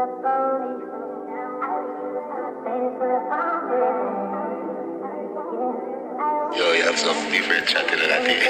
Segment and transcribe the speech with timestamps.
[0.00, 0.06] Yo,
[6.72, 8.40] you have some different chatting than.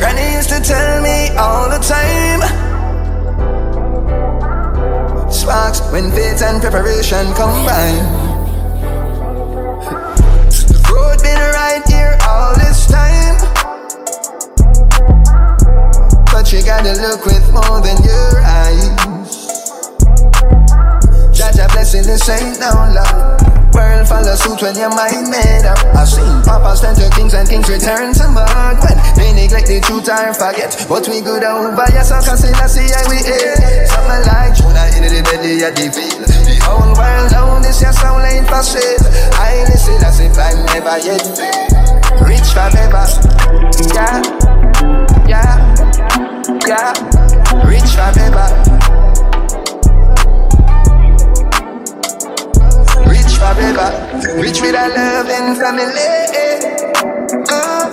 [0.00, 2.42] Granny used to tell me all the time.
[5.30, 8.02] Sparks when faith and preparation combine.
[10.90, 13.38] Road been right here all this time.
[16.32, 19.45] But you gotta look with more than your eyes.
[21.76, 23.36] Blessing this ain't no love.
[23.76, 25.76] World follow suit when your mind made up.
[25.92, 28.80] I've seen papas turn to kings and kings return to mud.
[28.80, 30.72] When they neglect the truth or forget.
[30.88, 33.92] But we good over, yes, I can see, I see how we is.
[33.92, 36.24] Something like Jonah in the belly of the veil.
[36.24, 39.04] The whole world known this, your soul ain't for sale.
[39.36, 41.28] I listen as if I never yet.
[42.24, 43.04] Rich forever.
[43.92, 44.24] Yeah,
[45.28, 45.60] yeah,
[46.64, 47.05] yeah.
[53.56, 53.88] Forever,
[54.36, 56.12] rich with a loving family.
[57.48, 57.88] Uh,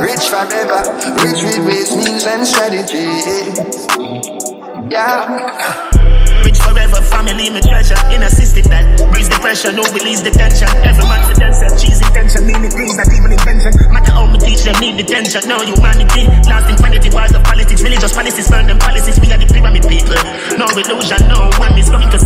[0.00, 0.80] rich forever,
[1.24, 3.56] rich with ways, means, and strategies.
[4.92, 5.88] Yeah.
[6.44, 7.98] Rich forever, family, my treasure.
[8.12, 10.68] In a system that breeds the pressure, no release the tension.
[10.84, 13.72] Every man for themselves, cheese intention, mean the things that evil invention.
[13.92, 15.42] Matter how me teach them, need tension.
[15.48, 19.18] No humanity, lasting vanity, wars of politics, religious policies, burn them policies.
[19.20, 20.16] We are the pyramid people.
[20.56, 22.18] No illusion, no one is coming to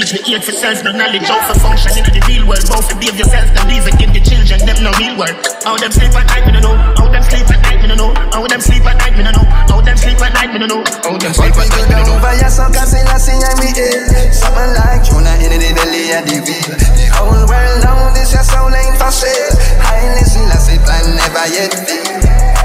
[0.00, 2.64] teach me eat for no knowledge how for function in the real world.
[2.72, 5.36] Both behave yourself, then leave it, give the children them no real work.
[5.60, 6.76] How them sleep at night, me no know.
[6.96, 8.10] How them sleep at night, me no know.
[8.32, 9.44] How them sleep at night, me no know.
[9.68, 10.80] How them sleep at night, me no know.
[11.04, 12.16] How them sleep we at night, me no know.
[12.16, 14.40] over, yes, so can see, I see, and we is.
[14.40, 16.72] Something like Jonah in the belly of the veil.
[16.80, 19.52] The whole world know this, your soul ain't for sale.
[19.84, 22.08] Haile Selassie plan never yet fail.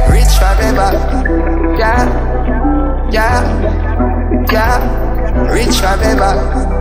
[0.07, 0.95] Rich forever.
[1.75, 2.07] Yeah,
[3.11, 3.43] yeah,
[4.47, 4.79] yeah.
[5.51, 6.74] Rich forever.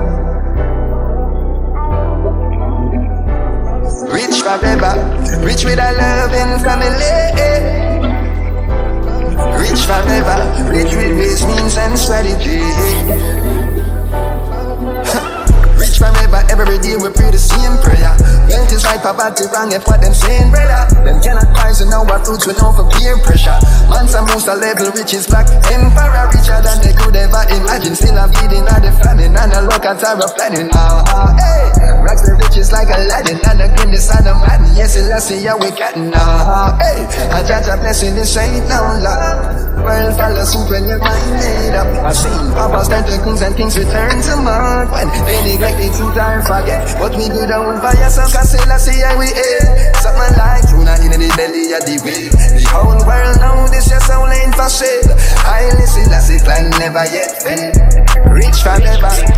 [4.59, 4.95] Forever,
[5.43, 7.11] rich with a loving family.
[9.59, 10.39] Rich forever,
[10.71, 11.15] rich with
[11.47, 12.61] means, and strategy.
[15.75, 18.15] Rich forever, every day we pray the same prayer.
[18.49, 20.87] Wealth is right, poverty wrong, yet what them saying, brother.
[21.03, 23.59] Them cannot rise and know what fruits we know for peer pressure.
[23.91, 25.51] Man's a most a level, rich is black.
[25.71, 27.95] Emperor richer than they could ever imagine.
[27.95, 30.71] Still I'm feeding at the famine and a look at our planning.
[30.71, 31.94] Uh-huh, hey.
[32.05, 34.61] Rocks the riches like Aladdin and the goodness of the man.
[34.77, 36.13] Yes, let's see how we getting.
[36.13, 37.09] Uh-huh, hey.
[37.33, 39.73] I judge a blessing, this ain't no love.
[39.81, 41.89] World follow suit when your mind made up.
[42.05, 44.93] I've seen papas kings and kings return to mud.
[44.93, 46.85] When they neglect the truth and forget.
[47.01, 49.65] But we do down by yourself, cause let's see how we is.
[50.05, 52.37] Something like Jonah in the belly of the whale.
[52.37, 55.09] The whole world know this, your soul ain't for sale.
[55.49, 57.33] I listen, that's it, plan never yet.
[58.29, 59.34] Rich forever.